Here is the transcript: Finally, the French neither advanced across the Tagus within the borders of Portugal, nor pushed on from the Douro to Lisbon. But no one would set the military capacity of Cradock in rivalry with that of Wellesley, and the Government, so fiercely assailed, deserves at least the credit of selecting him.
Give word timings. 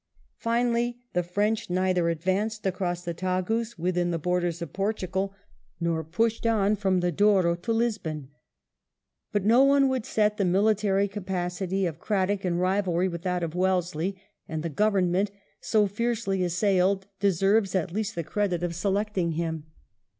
Finally, 0.39 0.97
the 1.13 1.21
French 1.21 1.69
neither 1.69 2.09
advanced 2.09 2.65
across 2.65 3.03
the 3.05 3.13
Tagus 3.13 3.77
within 3.77 4.09
the 4.09 4.17
borders 4.17 4.59
of 4.59 4.73
Portugal, 4.73 5.35
nor 5.79 6.03
pushed 6.03 6.43
on 6.47 6.75
from 6.75 7.01
the 7.01 7.11
Douro 7.11 7.53
to 7.57 7.71
Lisbon. 7.71 8.29
But 9.31 9.45
no 9.45 9.63
one 9.63 9.87
would 9.89 10.07
set 10.07 10.37
the 10.37 10.43
military 10.45 11.07
capacity 11.07 11.85
of 11.85 11.99
Cradock 11.99 12.43
in 12.43 12.57
rivalry 12.57 13.07
with 13.09 13.21
that 13.21 13.43
of 13.43 13.53
Wellesley, 13.53 14.19
and 14.47 14.63
the 14.63 14.69
Government, 14.69 15.29
so 15.59 15.85
fiercely 15.85 16.43
assailed, 16.43 17.05
deserves 17.19 17.75
at 17.75 17.91
least 17.93 18.15
the 18.15 18.23
credit 18.23 18.63
of 18.63 18.73
selecting 18.73 19.33
him. 19.33 19.65